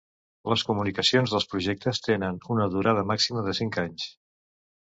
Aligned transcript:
Les 0.51 0.63
comunicacions 0.69 1.35
dels 1.35 1.45
projectes 1.51 2.03
tenen 2.09 2.39
una 2.57 2.67
durada 2.77 3.07
màxima 3.13 3.45
de 3.49 3.57
cinc 3.63 3.79
anys. 3.87 4.09